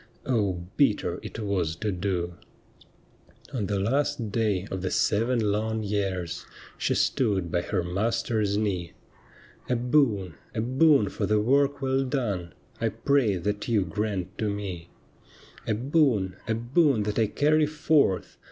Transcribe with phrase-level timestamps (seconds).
[0.25, 2.33] Oh, bitter it was to do!
[3.53, 6.43] On the last day of the seven long years
[6.79, 8.93] She stood by her master's knee
[9.69, 14.49] —'A boon, a boon for the work well done, I pray that you grant to
[14.49, 14.89] me;'
[15.67, 18.37] A boon, a boon that I carry fortli.